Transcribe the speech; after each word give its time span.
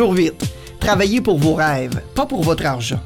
Jour 0.00 0.14
vite. 0.14 0.42
Travaillez 0.80 1.20
pour 1.20 1.36
vos 1.36 1.52
rêves, 1.52 2.00
pas 2.14 2.24
pour 2.24 2.42
votre 2.42 2.64
argent. 2.64 3.00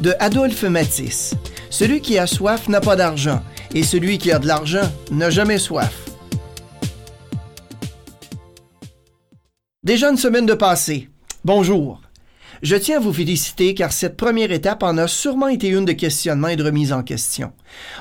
De 0.00 0.14
Adolphe 0.20 0.62
Matisse. 0.62 1.34
Celui 1.68 2.00
qui 2.00 2.16
a 2.16 2.26
soif 2.26 2.66
n'a 2.66 2.80
pas 2.80 2.96
d'argent, 2.96 3.42
et 3.74 3.82
celui 3.82 4.16
qui 4.16 4.32
a 4.32 4.38
de 4.38 4.46
l'argent 4.46 4.90
n'a 5.10 5.28
jamais 5.28 5.58
soif. 5.58 5.92
Déjà 9.82 10.08
une 10.08 10.16
semaine 10.16 10.46
de 10.46 10.54
passé. 10.54 11.10
Bonjour. 11.44 12.00
Je 12.62 12.76
tiens 12.76 12.98
à 12.98 13.00
vous 13.00 13.12
féliciter 13.14 13.74
car 13.74 13.90
cette 13.90 14.18
première 14.18 14.52
étape 14.52 14.82
en 14.82 14.98
a 14.98 15.08
sûrement 15.08 15.48
été 15.48 15.68
une 15.68 15.86
de 15.86 15.92
questionnement 15.92 16.48
et 16.48 16.56
de 16.56 16.64
remise 16.64 16.92
en 16.92 17.02
question. 17.02 17.52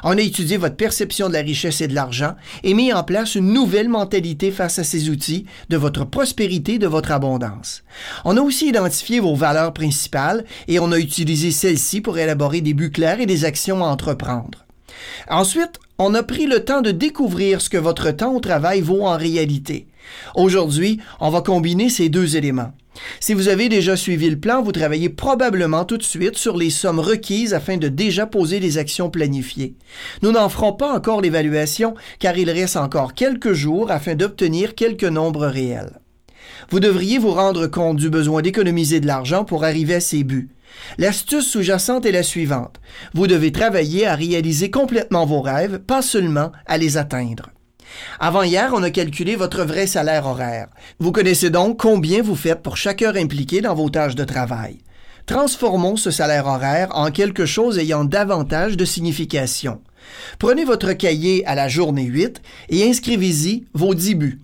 On 0.04 0.18
a 0.18 0.22
étudié 0.22 0.58
votre 0.58 0.76
perception 0.76 1.30
de 1.30 1.34
la 1.34 1.40
richesse 1.40 1.80
et 1.80 1.88
de 1.88 1.96
l'argent 1.96 2.36
et 2.64 2.74
mis 2.74 2.92
en 2.92 3.06
place 3.06 3.36
une 3.36 3.54
nouvelle 3.54 3.88
mentalité 3.88 4.52
face 4.52 4.78
à 4.78 4.84
ces 4.84 5.10
outils 5.10 5.46
de 5.70 5.78
votre 5.78 6.04
prospérité, 6.04 6.78
de 6.78 6.88
votre 6.88 7.12
abondance. 7.12 7.84
On 8.26 8.36
a 8.36 8.42
aussi 8.42 8.68
identifié 8.68 9.22
vos 9.22 9.34
valeurs 9.34 9.74
principales 9.74 10.44
et 10.68 10.80
on 10.80 10.92
a 10.92 11.00
utilisé 11.00 11.52
celles-ci 11.52 12.02
pour 12.02 12.18
élaborer 12.18 12.60
des 12.60 12.74
buts 12.74 12.92
clairs 12.92 13.22
et 13.22 13.26
des 13.26 13.46
actions 13.46 13.82
à 13.86 13.88
entreprendre. 13.88 14.66
Ensuite, 15.30 15.80
on 16.00 16.14
a 16.16 16.24
pris 16.24 16.48
le 16.48 16.66
temps 16.66 16.82
de 16.82 16.92
découvrir 16.92 17.62
ce 17.62 17.70
que 17.70 17.78
votre 17.78 18.12
temps 18.12 18.34
au 18.34 18.42
travail 18.42 18.82
vaut 18.82 19.06
en 19.06 19.16
réalité. 19.16 19.88
Aujourd'hui, 20.36 21.00
on 21.22 21.30
va 21.30 21.42
combiner 21.42 21.90
ces 21.90 22.10
deux 22.10 22.36
éléments. 22.36 22.74
Si 23.20 23.34
vous 23.34 23.48
avez 23.48 23.70
déjà 23.70 23.96
suivi 23.96 24.30
le 24.30 24.40
plan, 24.40 24.62
vous 24.62 24.72
travaillez 24.72 25.10
probablement 25.10 25.86
tout 25.86 25.98
de 25.98 26.04
suite 26.04 26.38
sur 26.38 26.58
les 26.58 26.70
sommes 26.70 27.00
requises 27.00 27.54
afin 27.54 27.78
de 27.78 27.88
déjà 27.88 28.26
poser 28.26 28.60
les 28.60 28.78
actions 28.78 29.10
planifiées. 29.10 29.76
Nous 30.22 30.32
n'en 30.32 30.50
ferons 30.50 30.74
pas 30.74 30.94
encore 30.94 31.22
l'évaluation 31.22 31.96
car 32.20 32.38
il 32.38 32.50
reste 32.50 32.78
encore 32.78 33.14
quelques 33.14 33.54
jours 33.54 33.92
afin 33.92 34.16
d'obtenir 34.16 34.76
quelques 34.76 35.04
nombres 35.04 35.48
réels. 35.48 36.00
Vous 36.70 36.80
devriez 36.80 37.18
vous 37.18 37.32
rendre 37.32 37.68
compte 37.68 37.98
du 37.98 38.10
besoin 38.10 38.42
d'économiser 38.42 39.00
de 39.00 39.08
l'argent 39.08 39.44
pour 39.44 39.64
arriver 39.64 39.96
à 39.96 40.00
ces 40.00 40.24
buts. 40.24 40.50
L'astuce 40.98 41.48
sous-jacente 41.48 42.06
est 42.06 42.12
la 42.12 42.24
suivante. 42.24 42.80
Vous 43.14 43.28
devez 43.28 43.52
travailler 43.52 44.06
à 44.06 44.16
réaliser 44.16 44.70
complètement 44.70 45.26
vos 45.26 45.42
rêves, 45.42 45.80
pas 45.80 46.02
seulement 46.02 46.52
à 46.68 46.78
les 46.78 46.98
atteindre. 46.98 47.50
Avant 48.20 48.44
hier, 48.44 48.72
on 48.74 48.84
a 48.84 48.90
calculé 48.90 49.36
votre 49.36 49.64
vrai 49.64 49.88
salaire 49.88 50.26
horaire. 50.26 50.68
Vous 51.00 51.12
connaissez 51.12 51.50
donc 51.50 51.80
combien 51.80 52.22
vous 52.22 52.36
faites 52.36 52.62
pour 52.62 52.78
chaque 52.78 53.02
heure 53.02 53.16
impliquée 53.16 53.62
dans 53.62 53.76
vos 53.76 53.90
tâches 53.90 54.16
de 54.16 54.24
travail. 54.24 54.80
Transformons 55.26 55.96
ce 55.96 56.12
salaire 56.12 56.48
horaire 56.48 56.90
en 56.94 57.12
quelque 57.12 57.46
chose 57.46 57.78
ayant 57.78 58.04
davantage 58.04 58.78
de 58.78 58.86
signification. 58.86 59.82
Prenez 60.40 60.66
votre 60.66 60.94
cahier 60.94 61.46
à 61.46 61.56
la 61.56 61.68
journée 61.68 62.06
8 62.06 62.42
et 62.70 62.90
inscrivez-y 62.90 63.66
vos 63.74 63.94
10 63.94 64.16
buts. 64.16 64.40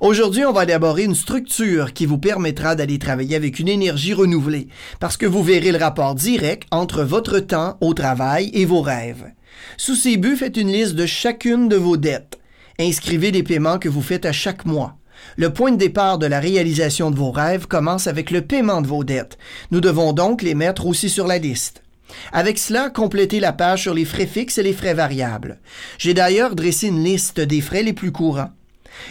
Aujourd'hui, 0.00 0.44
on 0.44 0.52
va 0.52 0.64
élaborer 0.64 1.04
une 1.04 1.14
structure 1.14 1.92
qui 1.92 2.06
vous 2.06 2.18
permettra 2.18 2.74
d'aller 2.74 2.98
travailler 2.98 3.36
avec 3.36 3.58
une 3.58 3.68
énergie 3.68 4.14
renouvelée, 4.14 4.68
parce 5.00 5.16
que 5.16 5.26
vous 5.26 5.42
verrez 5.42 5.72
le 5.72 5.78
rapport 5.78 6.14
direct 6.14 6.68
entre 6.70 7.02
votre 7.02 7.38
temps 7.38 7.76
au 7.80 7.94
travail 7.94 8.50
et 8.54 8.64
vos 8.64 8.80
rêves. 8.80 9.32
Sous 9.76 9.94
ces 9.94 10.16
buts, 10.16 10.36
faites 10.36 10.56
une 10.56 10.72
liste 10.72 10.94
de 10.94 11.06
chacune 11.06 11.68
de 11.68 11.76
vos 11.76 11.96
dettes. 11.96 12.38
Inscrivez 12.82 13.30
les 13.30 13.44
paiements 13.44 13.78
que 13.78 13.88
vous 13.88 14.02
faites 14.02 14.26
à 14.26 14.32
chaque 14.32 14.64
mois. 14.64 14.96
Le 15.36 15.52
point 15.52 15.70
de 15.70 15.76
départ 15.76 16.18
de 16.18 16.26
la 16.26 16.40
réalisation 16.40 17.12
de 17.12 17.16
vos 17.16 17.30
rêves 17.30 17.68
commence 17.68 18.08
avec 18.08 18.32
le 18.32 18.40
paiement 18.40 18.82
de 18.82 18.88
vos 18.88 19.04
dettes. 19.04 19.38
Nous 19.70 19.80
devons 19.80 20.12
donc 20.12 20.42
les 20.42 20.56
mettre 20.56 20.86
aussi 20.86 21.08
sur 21.08 21.28
la 21.28 21.38
liste. 21.38 21.84
Avec 22.32 22.58
cela, 22.58 22.90
complétez 22.90 23.38
la 23.38 23.52
page 23.52 23.82
sur 23.82 23.94
les 23.94 24.04
frais 24.04 24.26
fixes 24.26 24.58
et 24.58 24.64
les 24.64 24.72
frais 24.72 24.94
variables. 24.94 25.60
J'ai 25.96 26.12
d'ailleurs 26.12 26.56
dressé 26.56 26.88
une 26.88 27.04
liste 27.04 27.38
des 27.38 27.60
frais 27.60 27.84
les 27.84 27.92
plus 27.92 28.10
courants. 28.10 28.50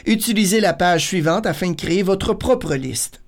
Utilisez 0.06 0.60
la 0.60 0.74
page 0.74 1.06
suivante 1.06 1.46
afin 1.46 1.72
de 1.72 1.78
créer 1.78 2.04
votre 2.04 2.34
propre 2.34 2.76
liste. 2.76 3.22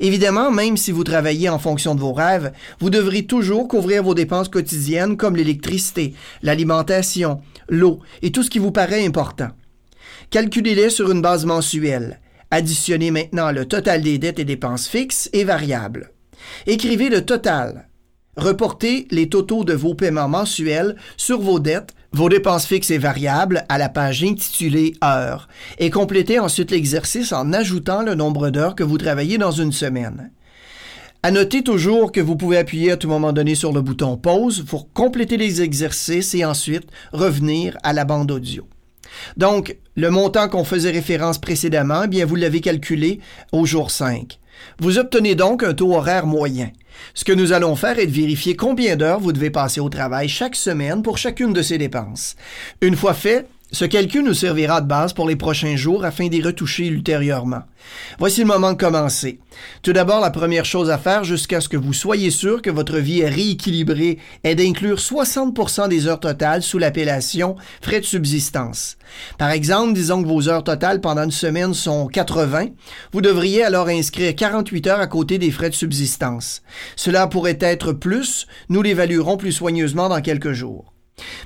Évidemment, 0.00 0.50
même 0.50 0.76
si 0.76 0.90
vous 0.90 1.04
travaillez 1.04 1.48
en 1.48 1.60
fonction 1.60 1.94
de 1.94 2.00
vos 2.00 2.12
rêves, 2.12 2.50
vous 2.80 2.90
devrez 2.90 3.26
toujours 3.26 3.68
couvrir 3.68 4.02
vos 4.02 4.14
dépenses 4.14 4.48
quotidiennes 4.48 5.16
comme 5.16 5.36
l'électricité, 5.36 6.14
l'alimentation, 6.42 7.42
l'eau 7.68 8.00
et 8.22 8.32
tout 8.32 8.42
ce 8.42 8.50
qui 8.50 8.58
vous 8.58 8.72
paraît 8.72 9.06
important. 9.06 9.50
Calculez-les 10.34 10.90
sur 10.90 11.12
une 11.12 11.22
base 11.22 11.44
mensuelle. 11.46 12.18
Additionnez 12.50 13.12
maintenant 13.12 13.52
le 13.52 13.66
total 13.66 14.02
des 14.02 14.18
dettes 14.18 14.40
et 14.40 14.44
dépenses 14.44 14.88
fixes 14.88 15.30
et 15.32 15.44
variables. 15.44 16.10
Écrivez 16.66 17.08
le 17.08 17.24
total. 17.24 17.88
Reportez 18.36 19.06
les 19.12 19.28
totaux 19.28 19.62
de 19.62 19.74
vos 19.74 19.94
paiements 19.94 20.28
mensuels 20.28 20.96
sur 21.16 21.40
vos 21.40 21.60
dettes, 21.60 21.94
vos 22.10 22.28
dépenses 22.28 22.66
fixes 22.66 22.90
et 22.90 22.98
variables 22.98 23.64
à 23.68 23.78
la 23.78 23.88
page 23.88 24.24
intitulée 24.24 24.94
Heures 25.04 25.46
et 25.78 25.88
complétez 25.90 26.40
ensuite 26.40 26.72
l'exercice 26.72 27.32
en 27.32 27.52
ajoutant 27.52 28.02
le 28.02 28.16
nombre 28.16 28.50
d'heures 28.50 28.74
que 28.74 28.82
vous 28.82 28.98
travaillez 28.98 29.38
dans 29.38 29.52
une 29.52 29.70
semaine. 29.70 30.32
À 31.22 31.30
noter 31.30 31.62
toujours 31.62 32.10
que 32.10 32.20
vous 32.20 32.34
pouvez 32.34 32.58
appuyer 32.58 32.90
à 32.90 32.96
tout 32.96 33.08
moment 33.08 33.32
donné 33.32 33.54
sur 33.54 33.72
le 33.72 33.82
bouton 33.82 34.16
Pause 34.16 34.64
pour 34.66 34.92
compléter 34.92 35.36
les 35.36 35.62
exercices 35.62 36.34
et 36.34 36.44
ensuite 36.44 36.90
revenir 37.12 37.78
à 37.84 37.92
la 37.92 38.04
bande 38.04 38.32
audio. 38.32 38.66
Donc, 39.36 39.76
le 39.96 40.10
montant 40.10 40.48
qu'on 40.48 40.64
faisait 40.64 40.90
référence 40.90 41.38
précédemment, 41.38 42.02
eh 42.04 42.08
bien, 42.08 42.26
vous 42.26 42.36
l'avez 42.36 42.60
calculé 42.60 43.20
au 43.52 43.66
jour 43.66 43.90
5. 43.90 44.38
Vous 44.78 44.98
obtenez 44.98 45.34
donc 45.34 45.62
un 45.62 45.74
taux 45.74 45.94
horaire 45.94 46.26
moyen. 46.26 46.70
Ce 47.12 47.24
que 47.24 47.32
nous 47.32 47.52
allons 47.52 47.76
faire 47.76 47.98
est 47.98 48.06
de 48.06 48.12
vérifier 48.12 48.56
combien 48.56 48.96
d'heures 48.96 49.20
vous 49.20 49.32
devez 49.32 49.50
passer 49.50 49.80
au 49.80 49.88
travail 49.88 50.28
chaque 50.28 50.56
semaine 50.56 51.02
pour 51.02 51.18
chacune 51.18 51.52
de 51.52 51.62
ces 51.62 51.78
dépenses. 51.78 52.36
Une 52.80 52.96
fois 52.96 53.14
fait, 53.14 53.46
ce 53.74 53.84
calcul 53.84 54.22
nous 54.22 54.34
servira 54.34 54.80
de 54.80 54.86
base 54.86 55.12
pour 55.12 55.26
les 55.28 55.34
prochains 55.34 55.74
jours 55.74 56.04
afin 56.04 56.28
d'y 56.28 56.40
retoucher 56.40 56.86
ultérieurement. 56.86 57.62
Voici 58.20 58.40
le 58.40 58.46
moment 58.46 58.72
de 58.72 58.78
commencer. 58.78 59.40
Tout 59.82 59.92
d'abord, 59.92 60.20
la 60.20 60.30
première 60.30 60.64
chose 60.64 60.90
à 60.90 60.96
faire 60.96 61.24
jusqu'à 61.24 61.60
ce 61.60 61.68
que 61.68 61.76
vous 61.76 61.92
soyez 61.92 62.30
sûr 62.30 62.62
que 62.62 62.70
votre 62.70 62.98
vie 62.98 63.20
est 63.20 63.28
rééquilibrée 63.28 64.18
est 64.44 64.54
d'inclure 64.54 64.98
60% 64.98 65.88
des 65.88 66.06
heures 66.06 66.20
totales 66.20 66.62
sous 66.62 66.78
l'appellation 66.78 67.56
frais 67.82 67.98
de 67.98 68.04
subsistance. 68.04 68.96
Par 69.38 69.50
exemple, 69.50 69.92
disons 69.92 70.22
que 70.22 70.28
vos 70.28 70.48
heures 70.48 70.62
totales 70.62 71.00
pendant 71.00 71.24
une 71.24 71.32
semaine 71.32 71.74
sont 71.74 72.06
80, 72.06 72.68
vous 73.12 73.20
devriez 73.22 73.64
alors 73.64 73.88
inscrire 73.88 74.36
48 74.36 74.86
heures 74.86 75.00
à 75.00 75.08
côté 75.08 75.38
des 75.38 75.50
frais 75.50 75.70
de 75.70 75.74
subsistance. 75.74 76.62
Cela 76.94 77.26
pourrait 77.26 77.58
être 77.60 77.92
plus, 77.92 78.46
nous 78.68 78.82
l'évaluerons 78.82 79.36
plus 79.36 79.52
soigneusement 79.52 80.08
dans 80.08 80.22
quelques 80.22 80.52
jours. 80.52 80.92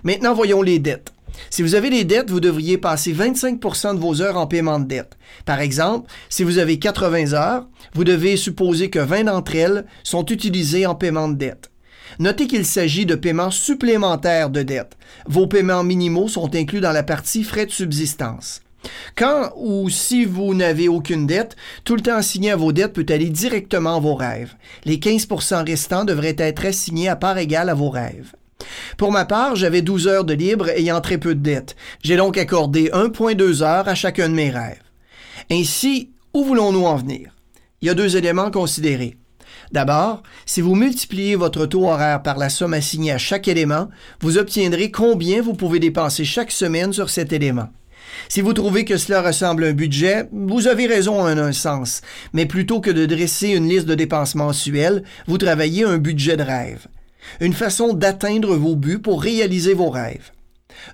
Maintenant, 0.02 0.34
voyons 0.34 0.60
les 0.60 0.78
dettes. 0.78 1.12
Si 1.50 1.62
vous 1.62 1.74
avez 1.74 1.90
des 1.90 2.04
dettes, 2.04 2.30
vous 2.30 2.40
devriez 2.40 2.78
passer 2.78 3.12
25% 3.12 3.94
de 3.94 4.00
vos 4.00 4.20
heures 4.22 4.36
en 4.36 4.46
paiement 4.46 4.78
de 4.78 4.86
dette. 4.86 5.16
Par 5.44 5.60
exemple, 5.60 6.10
si 6.28 6.44
vous 6.44 6.58
avez 6.58 6.78
80 6.78 7.32
heures, 7.32 7.68
vous 7.94 8.04
devez 8.04 8.36
supposer 8.36 8.90
que 8.90 8.98
20 8.98 9.24
d'entre 9.24 9.54
elles 9.54 9.86
sont 10.04 10.26
utilisées 10.26 10.86
en 10.86 10.94
paiement 10.94 11.28
de 11.28 11.34
dette. 11.34 11.70
Notez 12.18 12.46
qu'il 12.46 12.64
s'agit 12.64 13.06
de 13.06 13.14
paiements 13.14 13.50
supplémentaires 13.50 14.50
de 14.50 14.62
dette. 14.62 14.96
Vos 15.26 15.46
paiements 15.46 15.84
minimaux 15.84 16.28
sont 16.28 16.54
inclus 16.54 16.80
dans 16.80 16.92
la 16.92 17.02
partie 17.02 17.44
frais 17.44 17.66
de 17.66 17.70
subsistance. 17.70 18.62
Quand 19.16 19.52
ou 19.56 19.90
si 19.90 20.24
vous 20.24 20.54
n'avez 20.54 20.88
aucune 20.88 21.26
dette, 21.26 21.56
tout 21.84 21.96
le 21.96 22.02
temps 22.02 22.16
assigné 22.16 22.52
à 22.52 22.56
vos 22.56 22.72
dettes 22.72 22.92
peut 22.92 23.06
aller 23.08 23.28
directement 23.28 23.96
à 23.96 24.00
vos 24.00 24.14
rêves. 24.14 24.54
Les 24.84 24.98
15% 24.98 25.66
restants 25.66 26.04
devraient 26.04 26.36
être 26.38 26.64
assignés 26.64 27.08
à 27.08 27.16
part 27.16 27.38
égale 27.38 27.68
à 27.68 27.74
vos 27.74 27.90
rêves. 27.90 28.32
Pour 28.96 29.12
ma 29.12 29.24
part, 29.24 29.56
j'avais 29.56 29.82
12 29.82 30.08
heures 30.08 30.24
de 30.24 30.34
libre 30.34 30.68
ayant 30.70 31.00
très 31.00 31.18
peu 31.18 31.34
de 31.34 31.40
dettes. 31.40 31.76
J'ai 32.02 32.16
donc 32.16 32.38
accordé 32.38 32.90
1,2 32.90 33.62
heures 33.62 33.88
à 33.88 33.94
chacun 33.94 34.28
de 34.28 34.34
mes 34.34 34.50
rêves. 34.50 34.82
Ainsi, 35.50 36.10
où 36.34 36.44
voulons-nous 36.44 36.84
en 36.84 36.96
venir? 36.96 37.34
Il 37.80 37.86
y 37.86 37.90
a 37.90 37.94
deux 37.94 38.16
éléments 38.16 38.46
à 38.46 38.50
considérer. 38.50 39.16
D'abord, 39.72 40.22
si 40.46 40.60
vous 40.60 40.74
multipliez 40.74 41.36
votre 41.36 41.66
taux 41.66 41.88
horaire 41.88 42.22
par 42.22 42.38
la 42.38 42.48
somme 42.48 42.74
assignée 42.74 43.12
à 43.12 43.18
chaque 43.18 43.48
élément, 43.48 43.88
vous 44.20 44.38
obtiendrez 44.38 44.90
combien 44.90 45.42
vous 45.42 45.54
pouvez 45.54 45.78
dépenser 45.78 46.24
chaque 46.24 46.50
semaine 46.50 46.92
sur 46.92 47.10
cet 47.10 47.32
élément. 47.32 47.68
Si 48.28 48.40
vous 48.40 48.52
trouvez 48.52 48.84
que 48.84 48.96
cela 48.96 49.22
ressemble 49.22 49.64
à 49.64 49.68
un 49.68 49.72
budget, 49.72 50.28
vous 50.32 50.66
avez 50.66 50.86
raison 50.86 51.20
en 51.20 51.26
un 51.26 51.52
sens, 51.52 52.00
mais 52.32 52.46
plutôt 52.46 52.80
que 52.80 52.90
de 52.90 53.06
dresser 53.06 53.48
une 53.48 53.68
liste 53.68 53.86
de 53.86 53.94
dépenses 53.94 54.34
mensuelles, 54.34 55.04
vous 55.26 55.38
travaillez 55.38 55.84
un 55.84 55.98
budget 55.98 56.36
de 56.36 56.42
rêve 56.42 56.86
une 57.40 57.52
façon 57.52 57.94
d'atteindre 57.94 58.56
vos 58.56 58.76
buts 58.76 58.98
pour 58.98 59.22
réaliser 59.22 59.74
vos 59.74 59.90
rêves. 59.90 60.32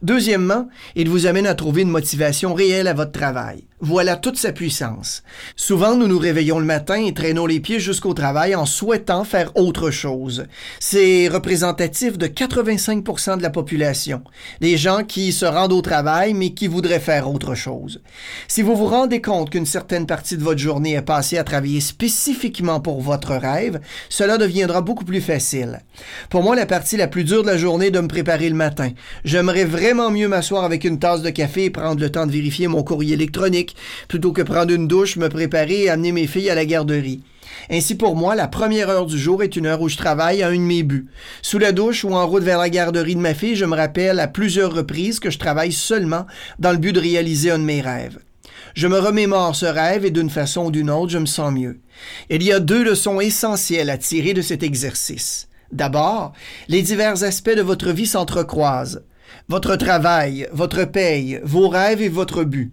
Deuxièmement, 0.02 0.68
il 0.96 1.08
vous 1.08 1.26
amène 1.26 1.46
à 1.46 1.54
trouver 1.54 1.82
une 1.82 1.90
motivation 1.90 2.54
réelle 2.54 2.88
à 2.88 2.94
votre 2.94 3.12
travail. 3.12 3.64
Voilà 3.86 4.16
toute 4.16 4.38
sa 4.38 4.50
puissance. 4.50 5.22
Souvent, 5.56 5.94
nous 5.94 6.08
nous 6.08 6.18
réveillons 6.18 6.58
le 6.58 6.64
matin 6.64 7.04
et 7.04 7.12
traînons 7.12 7.44
les 7.44 7.60
pieds 7.60 7.80
jusqu'au 7.80 8.14
travail 8.14 8.54
en 8.54 8.64
souhaitant 8.64 9.24
faire 9.24 9.54
autre 9.58 9.90
chose. 9.90 10.46
C'est 10.80 11.28
représentatif 11.28 12.16
de 12.16 12.26
85% 12.26 13.36
de 13.36 13.42
la 13.42 13.50
population. 13.50 14.22
Des 14.62 14.78
gens 14.78 15.04
qui 15.04 15.32
se 15.32 15.44
rendent 15.44 15.74
au 15.74 15.82
travail 15.82 16.32
mais 16.32 16.54
qui 16.54 16.66
voudraient 16.66 16.98
faire 16.98 17.30
autre 17.30 17.54
chose. 17.54 18.00
Si 18.48 18.62
vous 18.62 18.74
vous 18.74 18.86
rendez 18.86 19.20
compte 19.20 19.50
qu'une 19.50 19.66
certaine 19.66 20.06
partie 20.06 20.38
de 20.38 20.42
votre 20.42 20.60
journée 20.60 20.94
est 20.94 21.02
passée 21.02 21.36
à 21.36 21.44
travailler 21.44 21.82
spécifiquement 21.82 22.80
pour 22.80 23.02
votre 23.02 23.34
rêve, 23.34 23.80
cela 24.08 24.38
deviendra 24.38 24.80
beaucoup 24.80 25.04
plus 25.04 25.20
facile. 25.20 25.82
Pour 26.30 26.42
moi, 26.42 26.56
la 26.56 26.64
partie 26.64 26.96
la 26.96 27.06
plus 27.06 27.24
dure 27.24 27.42
de 27.42 27.48
la 27.48 27.58
journée 27.58 27.88
est 27.88 27.90
de 27.90 28.00
me 28.00 28.08
préparer 28.08 28.48
le 28.48 28.56
matin. 28.56 28.92
J'aimerais 29.26 29.66
vraiment 29.66 30.10
mieux 30.10 30.28
m'asseoir 30.28 30.64
avec 30.64 30.84
une 30.84 30.98
tasse 30.98 31.20
de 31.20 31.28
café 31.28 31.64
et 31.64 31.70
prendre 31.70 32.00
le 32.00 32.10
temps 32.10 32.26
de 32.26 32.32
vérifier 32.32 32.66
mon 32.66 32.82
courrier 32.82 33.12
électronique 33.12 33.73
plutôt 34.08 34.32
que 34.32 34.42
prendre 34.42 34.72
une 34.72 34.88
douche, 34.88 35.16
me 35.16 35.28
préparer 35.28 35.84
et 35.84 35.90
amener 35.90 36.12
mes 36.12 36.26
filles 36.26 36.50
à 36.50 36.54
la 36.54 36.64
garderie. 36.64 37.22
Ainsi 37.70 37.94
pour 37.94 38.16
moi, 38.16 38.34
la 38.34 38.48
première 38.48 38.88
heure 38.90 39.06
du 39.06 39.18
jour 39.18 39.42
est 39.42 39.56
une 39.56 39.66
heure 39.66 39.80
où 39.80 39.88
je 39.88 39.96
travaille 39.96 40.42
à 40.42 40.48
un 40.48 40.54
de 40.54 40.58
mes 40.58 40.82
buts. 40.82 41.06
Sous 41.42 41.58
la 41.58 41.72
douche 41.72 42.04
ou 42.04 42.14
en 42.14 42.26
route 42.26 42.42
vers 42.42 42.58
la 42.58 42.70
garderie 42.70 43.14
de 43.14 43.20
ma 43.20 43.34
fille, 43.34 43.56
je 43.56 43.64
me 43.64 43.76
rappelle 43.76 44.20
à 44.20 44.28
plusieurs 44.28 44.74
reprises 44.74 45.20
que 45.20 45.30
je 45.30 45.38
travaille 45.38 45.72
seulement 45.72 46.26
dans 46.58 46.72
le 46.72 46.78
but 46.78 46.92
de 46.92 47.00
réaliser 47.00 47.50
un 47.50 47.58
de 47.58 47.64
mes 47.64 47.80
rêves. 47.80 48.18
Je 48.74 48.88
me 48.88 48.98
remémore 48.98 49.54
ce 49.54 49.66
rêve 49.66 50.04
et 50.04 50.10
d'une 50.10 50.30
façon 50.30 50.66
ou 50.66 50.70
d'une 50.70 50.90
autre, 50.90 51.12
je 51.12 51.18
me 51.18 51.26
sens 51.26 51.52
mieux. 51.52 51.80
Il 52.28 52.42
y 52.42 52.52
a 52.52 52.60
deux 52.60 52.82
leçons 52.82 53.20
essentielles 53.20 53.90
à 53.90 53.98
tirer 53.98 54.34
de 54.34 54.42
cet 54.42 54.62
exercice. 54.62 55.48
D'abord, 55.70 56.32
les 56.68 56.82
divers 56.82 57.22
aspects 57.22 57.54
de 57.54 57.62
votre 57.62 57.90
vie 57.90 58.06
s'entrecroisent. 58.06 59.04
Votre 59.48 59.76
travail, 59.76 60.48
votre 60.52 60.84
paye, 60.84 61.40
vos 61.44 61.68
rêves 61.68 62.02
et 62.02 62.08
votre 62.08 62.44
but. 62.44 62.72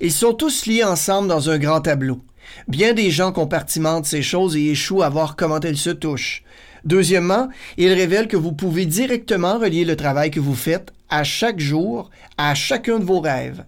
Ils 0.00 0.12
sont 0.12 0.32
tous 0.32 0.66
liés 0.66 0.84
ensemble 0.84 1.28
dans 1.28 1.50
un 1.50 1.58
grand 1.58 1.80
tableau. 1.80 2.20
Bien 2.68 2.94
des 2.94 3.10
gens 3.10 3.32
compartimentent 3.32 4.06
ces 4.06 4.22
choses 4.22 4.56
et 4.56 4.70
échouent 4.70 5.02
à 5.02 5.08
voir 5.08 5.34
comment 5.34 5.60
elles 5.60 5.76
se 5.76 5.90
touchent. 5.90 6.44
Deuxièmement, 6.84 7.48
il 7.76 7.92
révèle 7.92 8.28
que 8.28 8.36
vous 8.36 8.52
pouvez 8.52 8.86
directement 8.86 9.58
relier 9.58 9.84
le 9.84 9.96
travail 9.96 10.30
que 10.30 10.38
vous 10.38 10.54
faites 10.54 10.92
à 11.10 11.24
chaque 11.24 11.58
jour 11.58 12.10
à 12.36 12.54
chacun 12.54 13.00
de 13.00 13.04
vos 13.04 13.20
rêves. 13.20 13.64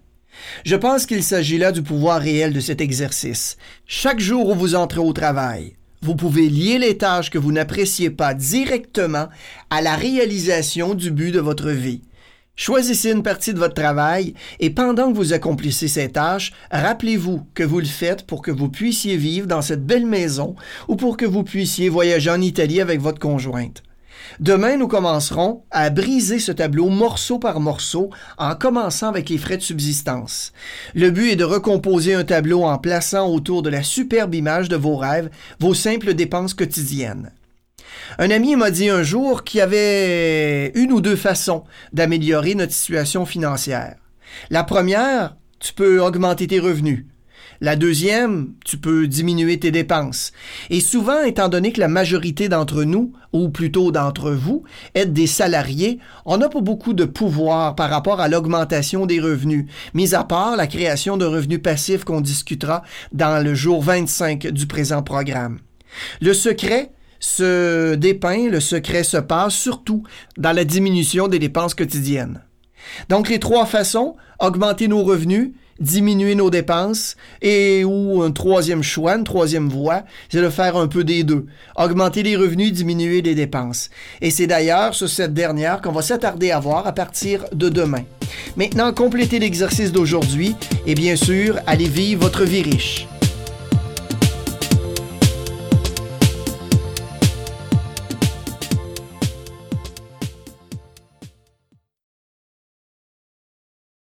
Je 0.64 0.76
pense 0.76 1.04
qu'il 1.04 1.24
s'agit 1.24 1.58
là 1.58 1.72
du 1.72 1.82
pouvoir 1.82 2.20
réel 2.20 2.52
de 2.52 2.60
cet 2.60 2.80
exercice. 2.80 3.56
Chaque 3.86 4.20
jour 4.20 4.50
où 4.50 4.54
vous 4.54 4.76
entrez 4.76 5.00
au 5.00 5.12
travail, 5.12 5.74
vous 6.02 6.14
pouvez 6.14 6.48
lier 6.48 6.78
les 6.78 6.96
tâches 6.96 7.30
que 7.30 7.38
vous 7.38 7.52
n'appréciez 7.52 8.08
pas 8.08 8.34
directement 8.34 9.28
à 9.68 9.82
la 9.82 9.96
réalisation 9.96 10.94
du 10.94 11.10
but 11.10 11.32
de 11.32 11.40
votre 11.40 11.70
vie. 11.70 12.02
Choisissez 12.56 13.12
une 13.12 13.22
partie 13.22 13.54
de 13.54 13.58
votre 13.58 13.74
travail 13.74 14.34
et 14.58 14.70
pendant 14.70 15.10
que 15.10 15.16
vous 15.16 15.32
accomplissez 15.32 15.88
ces 15.88 16.10
tâches, 16.10 16.52
rappelez-vous 16.70 17.46
que 17.54 17.62
vous 17.62 17.80
le 17.80 17.86
faites 17.86 18.26
pour 18.26 18.42
que 18.42 18.50
vous 18.50 18.68
puissiez 18.68 19.16
vivre 19.16 19.46
dans 19.46 19.62
cette 19.62 19.86
belle 19.86 20.06
maison 20.06 20.54
ou 20.86 20.96
pour 20.96 21.16
que 21.16 21.24
vous 21.24 21.42
puissiez 21.42 21.88
voyager 21.88 22.30
en 22.30 22.40
Italie 22.40 22.80
avec 22.80 23.00
votre 23.00 23.18
conjointe. 23.18 23.82
Demain, 24.38 24.76
nous 24.76 24.88
commencerons 24.88 25.62
à 25.70 25.90
briser 25.90 26.38
ce 26.38 26.52
tableau 26.52 26.88
morceau 26.88 27.38
par 27.38 27.60
morceau 27.60 28.10
en 28.38 28.54
commençant 28.54 29.08
avec 29.08 29.28
les 29.28 29.38
frais 29.38 29.56
de 29.56 29.62
subsistance. 29.62 30.52
Le 30.94 31.10
but 31.10 31.30
est 31.30 31.36
de 31.36 31.44
recomposer 31.44 32.14
un 32.14 32.24
tableau 32.24 32.64
en 32.64 32.78
plaçant 32.78 33.28
autour 33.28 33.62
de 33.62 33.70
la 33.70 33.82
superbe 33.82 34.34
image 34.34 34.68
de 34.68 34.76
vos 34.76 34.96
rêves 34.96 35.30
vos 35.58 35.74
simples 35.74 36.14
dépenses 36.14 36.54
quotidiennes. 36.54 37.32
Un 38.18 38.30
ami 38.30 38.56
m'a 38.56 38.70
dit 38.70 38.88
un 38.88 39.02
jour 39.02 39.44
qu'il 39.44 39.58
y 39.58 39.62
avait 39.62 40.72
une 40.74 40.92
ou 40.92 41.00
deux 41.00 41.16
façons 41.16 41.64
d'améliorer 41.92 42.54
notre 42.54 42.72
situation 42.72 43.26
financière. 43.26 43.96
La 44.50 44.64
première, 44.64 45.36
tu 45.58 45.72
peux 45.72 46.00
augmenter 46.00 46.46
tes 46.46 46.60
revenus. 46.60 47.06
La 47.62 47.76
deuxième, 47.76 48.54
tu 48.64 48.78
peux 48.78 49.06
diminuer 49.06 49.58
tes 49.58 49.70
dépenses. 49.70 50.32
Et 50.70 50.80
souvent, 50.80 51.22
étant 51.22 51.50
donné 51.50 51.72
que 51.72 51.80
la 51.80 51.88
majorité 51.88 52.48
d'entre 52.48 52.84
nous, 52.84 53.12
ou 53.34 53.50
plutôt 53.50 53.92
d'entre 53.92 54.30
vous, 54.30 54.64
êtes 54.94 55.12
des 55.12 55.26
salariés, 55.26 55.98
on 56.24 56.38
n'a 56.38 56.48
pas 56.48 56.62
beaucoup 56.62 56.94
de 56.94 57.04
pouvoir 57.04 57.74
par 57.74 57.90
rapport 57.90 58.20
à 58.20 58.28
l'augmentation 58.28 59.04
des 59.04 59.20
revenus, 59.20 59.66
mis 59.92 60.14
à 60.14 60.24
part 60.24 60.56
la 60.56 60.66
création 60.66 61.18
de 61.18 61.26
revenus 61.26 61.60
passifs 61.62 62.04
qu'on 62.04 62.22
discutera 62.22 62.82
dans 63.12 63.44
le 63.44 63.54
jour 63.54 63.82
25 63.82 64.46
du 64.46 64.66
présent 64.66 65.02
programme. 65.02 65.58
Le 66.22 66.32
secret, 66.32 66.92
se 67.20 67.94
dépeint, 67.94 68.48
le 68.48 68.60
secret 68.60 69.04
se 69.04 69.18
passe 69.18 69.54
surtout 69.54 70.02
dans 70.36 70.52
la 70.52 70.64
diminution 70.64 71.28
des 71.28 71.38
dépenses 71.38 71.74
quotidiennes. 71.74 72.40
Donc 73.08 73.28
les 73.28 73.38
trois 73.38 73.66
façons, 73.66 74.16
augmenter 74.38 74.88
nos 74.88 75.04
revenus, 75.04 75.52
diminuer 75.80 76.34
nos 76.34 76.50
dépenses 76.50 77.16
et 77.42 77.84
ou 77.84 78.22
un 78.22 78.30
troisième 78.30 78.82
choix, 78.82 79.16
une 79.16 79.24
troisième 79.24 79.68
voie, 79.68 80.02
c'est 80.28 80.42
de 80.42 80.48
faire 80.48 80.76
un 80.76 80.88
peu 80.88 81.04
des 81.04 81.24
deux. 81.24 81.46
Augmenter 81.76 82.22
les 82.22 82.36
revenus, 82.36 82.72
diminuer 82.72 83.22
les 83.22 83.34
dépenses. 83.34 83.90
Et 84.20 84.30
c'est 84.30 84.46
d'ailleurs 84.46 84.94
sur 84.94 85.08
cette 85.08 85.34
dernière 85.34 85.80
qu'on 85.80 85.92
va 85.92 86.02
s'attarder 86.02 86.50
à 86.50 86.60
voir 86.60 86.86
à 86.86 86.92
partir 86.92 87.44
de 87.52 87.68
demain. 87.68 88.04
Maintenant, 88.56 88.92
complétez 88.92 89.38
l'exercice 89.38 89.92
d'aujourd'hui 89.92 90.54
et 90.86 90.94
bien 90.94 91.16
sûr, 91.16 91.58
allez 91.66 91.88
vivre 91.88 92.22
votre 92.22 92.44
vie 92.44 92.62
riche. 92.62 93.06